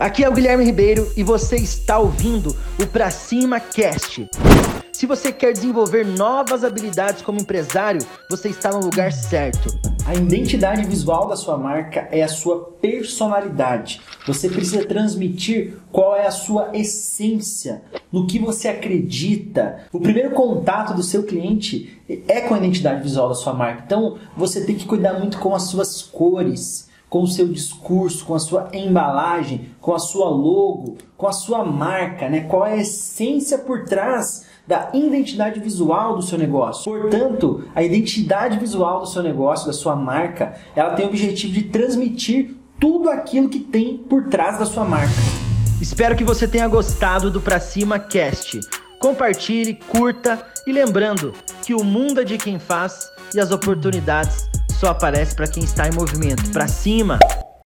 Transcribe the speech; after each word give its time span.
Aqui 0.00 0.24
é 0.24 0.28
o 0.30 0.32
Guilherme 0.32 0.64
Ribeiro 0.64 1.12
e 1.14 1.22
você 1.22 1.56
está 1.56 1.98
ouvindo 1.98 2.56
o 2.82 2.86
Pra 2.86 3.10
Cima 3.10 3.60
Cast. 3.60 4.26
Se 4.90 5.04
você 5.04 5.30
quer 5.30 5.52
desenvolver 5.52 6.06
novas 6.06 6.64
habilidades 6.64 7.20
como 7.20 7.38
empresário, 7.38 8.00
você 8.30 8.48
está 8.48 8.70
no 8.70 8.80
lugar 8.80 9.12
certo. 9.12 9.68
A 10.06 10.14
identidade 10.14 10.86
visual 10.86 11.28
da 11.28 11.36
sua 11.36 11.58
marca 11.58 12.08
é 12.10 12.22
a 12.22 12.28
sua 12.28 12.72
personalidade. 12.80 14.00
Você 14.26 14.48
precisa 14.48 14.86
transmitir 14.86 15.76
qual 15.92 16.16
é 16.16 16.26
a 16.26 16.30
sua 16.30 16.70
essência, 16.72 17.82
no 18.10 18.26
que 18.26 18.38
você 18.38 18.68
acredita. 18.68 19.80
O 19.92 20.00
primeiro 20.00 20.30
contato 20.30 20.94
do 20.94 21.02
seu 21.02 21.24
cliente 21.24 22.00
é 22.26 22.40
com 22.40 22.54
a 22.54 22.58
identidade 22.58 23.02
visual 23.02 23.28
da 23.28 23.34
sua 23.34 23.52
marca. 23.52 23.82
Então, 23.84 24.16
você 24.34 24.64
tem 24.64 24.76
que 24.76 24.86
cuidar 24.86 25.12
muito 25.18 25.38
com 25.38 25.54
as 25.54 25.64
suas 25.64 26.00
cores 26.00 26.88
com 27.10 27.22
o 27.22 27.26
seu 27.26 27.48
discurso, 27.48 28.24
com 28.24 28.34
a 28.34 28.38
sua 28.38 28.68
embalagem, 28.72 29.66
com 29.80 29.92
a 29.92 29.98
sua 29.98 30.30
logo, 30.30 30.96
com 31.16 31.26
a 31.26 31.32
sua 31.32 31.64
marca, 31.64 32.28
né? 32.28 32.42
Qual 32.42 32.64
é 32.64 32.74
a 32.74 32.76
essência 32.78 33.58
por 33.58 33.84
trás 33.84 34.48
da 34.70 34.90
identidade 34.94 35.58
visual 35.58 36.14
do 36.14 36.22
seu 36.22 36.38
negócio. 36.38 36.92
Portanto, 36.92 37.64
a 37.74 37.82
identidade 37.82 38.56
visual 38.56 39.00
do 39.00 39.06
seu 39.08 39.20
negócio, 39.20 39.66
da 39.66 39.72
sua 39.72 39.96
marca, 39.96 40.54
ela 40.76 40.94
tem 40.94 41.04
o 41.04 41.08
objetivo 41.08 41.52
de 41.52 41.62
transmitir 41.64 42.54
tudo 42.78 43.10
aquilo 43.10 43.48
que 43.48 43.58
tem 43.58 43.96
por 43.96 44.28
trás 44.28 44.60
da 44.60 44.64
sua 44.64 44.84
marca. 44.84 45.12
Espero 45.82 46.14
que 46.14 46.22
você 46.22 46.46
tenha 46.46 46.68
gostado 46.68 47.32
do 47.32 47.40
Pra 47.40 47.58
Cima 47.58 47.98
Cast. 47.98 48.60
Compartilhe, 49.00 49.74
curta 49.74 50.40
e 50.64 50.72
lembrando 50.72 51.32
que 51.64 51.74
o 51.74 51.82
mundo 51.82 52.20
é 52.20 52.24
de 52.24 52.38
quem 52.38 52.60
faz 52.60 53.08
e 53.34 53.40
as 53.40 53.50
oportunidades 53.50 54.49
só 54.80 54.88
aparece 54.88 55.34
para 55.34 55.46
quem 55.46 55.62
está 55.62 55.86
em 55.86 55.92
movimento. 55.92 56.50
Para 56.52 56.66
cima! 56.66 57.18